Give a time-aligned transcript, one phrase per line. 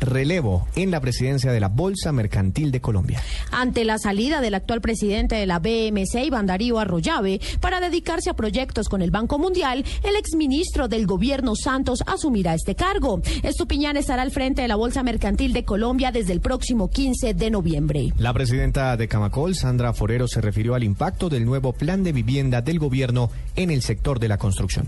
[0.00, 3.22] relevo en la presidencia de la Bolsa Mercantil de Colombia.
[3.50, 8.34] Ante la salida del actual presidente de la BMC, Iván Darío Arroyave, para dedicarse a
[8.34, 13.20] proyectos con el Banco Mundial, el exministro del gobierno Santos asumirá este cargo.
[13.42, 17.50] Estupiñán estará al frente de la Bolsa Mercantil de Colombia desde el próximo 15 de
[17.50, 18.12] noviembre.
[18.18, 22.62] La presidenta de Camacol, Sandra Forero, se refirió al impacto del nuevo plan de vivienda
[22.62, 24.86] del gobierno en el sector de la construcción.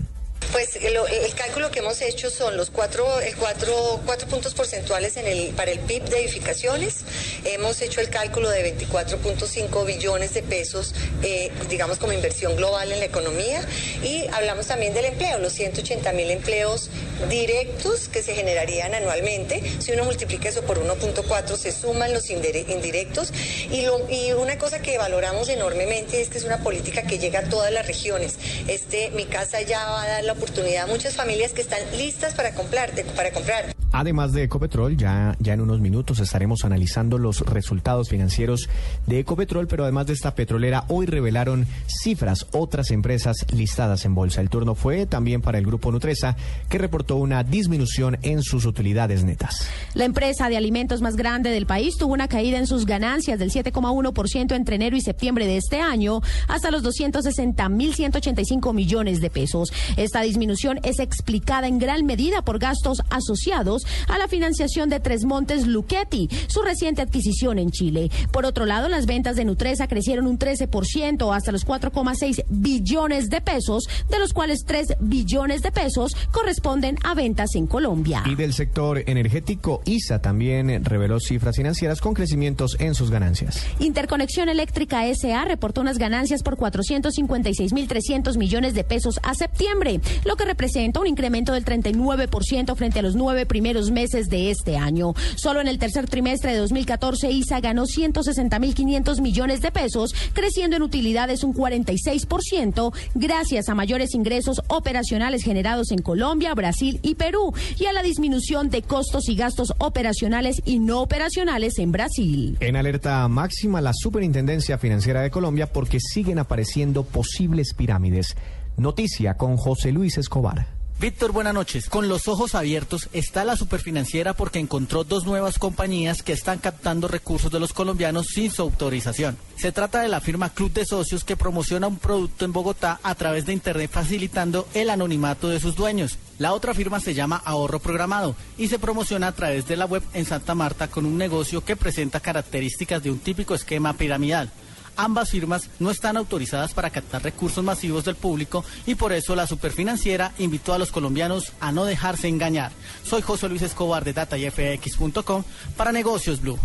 [0.73, 5.27] Pues el cálculo que hemos hecho son los cuatro, el cuatro, cuatro puntos porcentuales en
[5.27, 7.01] el, para el PIB de edificaciones.
[7.43, 12.99] Hemos hecho el cálculo de 24.5 billones de pesos, eh, digamos, como inversión global en
[12.99, 13.61] la economía.
[14.03, 16.89] Y hablamos también del empleo, los 180 mil empleos
[17.29, 19.61] directos que se generarían anualmente.
[19.79, 23.31] Si uno multiplica eso por 1.4, se suman los indirectos.
[23.69, 27.39] Y, lo, y una cosa que valoramos enormemente es que es una política que llega
[27.39, 28.37] a todas las regiones.
[28.67, 32.53] Este, mi casa ya va a dar la oportunidad muchas familias que están listas para
[32.53, 33.82] comprar, para comprar.
[33.93, 38.67] Además de Ecopetrol, ya, ya en unos minutos estaremos analizando los resultados financieros
[39.05, 44.41] de Ecopetrol, pero además de esta petrolera, hoy revelaron cifras otras empresas listadas en bolsa.
[44.41, 46.35] El turno fue también para el grupo Nutresa,
[46.69, 49.67] que reportó una disminución en sus utilidades netas.
[49.93, 53.51] La empresa de alimentos más grande del país tuvo una caída en sus ganancias del
[53.51, 59.71] 7,1% entre enero y septiembre de este año hasta los 260.185 millones de pesos.
[59.97, 65.25] Esta disminución es explicada en gran medida por gastos asociados a la financiación de Tres
[65.25, 68.09] Montes Luchetti, su reciente adquisición en Chile.
[68.31, 73.41] Por otro lado, las ventas de Nutresa crecieron un 13% hasta los 4,6 billones de
[73.41, 78.23] pesos, de los cuales 3 billones de pesos corresponden a ventas en Colombia.
[78.25, 83.65] Y del sector energético, ISA también reveló cifras financieras con crecimientos en sus ganancias.
[83.79, 90.45] Interconexión Eléctrica SA reportó unas ganancias por 456.300 millones de pesos a septiembre, lo que
[90.45, 95.15] representa un incremento del 39% frente a los nueve primeros meses de este año.
[95.35, 100.83] Solo en el tercer trimestre de 2014, ISA ganó 160.500 millones de pesos, creciendo en
[100.83, 107.85] utilidades un 46%, gracias a mayores ingresos operacionales generados en Colombia, Brasil y Perú, y
[107.85, 112.57] a la disminución de costos y gastos operacionales y no operacionales en Brasil.
[112.59, 118.35] En alerta máxima, la Superintendencia Financiera de Colombia porque siguen apareciendo posibles pirámides.
[118.77, 120.82] Noticia con José Luis Escobar.
[121.03, 121.89] Víctor, buenas noches.
[121.89, 127.09] Con los ojos abiertos está la superfinanciera porque encontró dos nuevas compañías que están captando
[127.09, 129.37] recursos de los colombianos sin su autorización.
[129.57, 133.15] Se trata de la firma Club de Socios que promociona un producto en Bogotá a
[133.15, 136.17] través de Internet facilitando el anonimato de sus dueños.
[136.39, 140.03] La otra firma se llama Ahorro Programado y se promociona a través de la web
[140.13, 144.53] en Santa Marta con un negocio que presenta características de un típico esquema piramidal.
[144.95, 149.47] Ambas firmas no están autorizadas para captar recursos masivos del público y por eso la
[149.47, 152.71] superfinanciera invitó a los colombianos a no dejarse engañar.
[153.03, 155.43] Soy José Luis Escobar de datayfx.com
[155.75, 156.59] para Negocios Blue.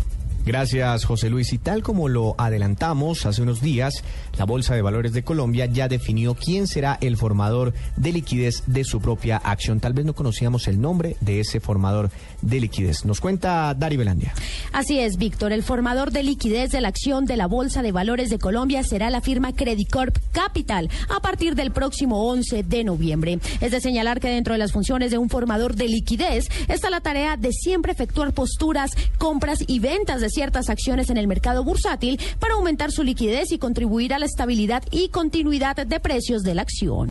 [0.49, 1.53] Gracias, José Luis.
[1.53, 4.03] Y tal como lo adelantamos hace unos días,
[4.39, 8.85] la Bolsa de Valores de Colombia ya definió quién será el formador de liquidez de
[8.85, 9.79] su propia acción.
[9.79, 12.11] Tal vez no conocíamos el nombre de ese formador
[12.41, 13.05] de liquidez.
[13.05, 14.33] Nos cuenta Dari Belandia.
[14.73, 15.53] Así es, Víctor.
[15.53, 19.11] El formador de liquidez de la acción de la Bolsa de Valores de Colombia será
[19.11, 23.39] la firma Credicorp Capital a partir del próximo 11 de noviembre.
[23.61, 27.03] Es de señalar que dentro de las funciones de un formador de liquidez está la
[27.03, 32.21] tarea de siempre efectuar posturas, compras y ventas de ciertas acciones en el mercado bursátil
[32.39, 36.63] para aumentar su liquidez y contribuir a la estabilidad y continuidad de precios de la
[36.63, 37.07] acción.